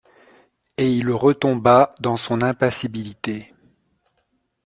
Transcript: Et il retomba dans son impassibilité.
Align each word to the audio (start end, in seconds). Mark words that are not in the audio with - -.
Et 0.79 0.91
il 0.91 1.11
retomba 1.11 1.93
dans 1.99 2.17
son 2.17 2.41
impassibilité. 2.41 3.53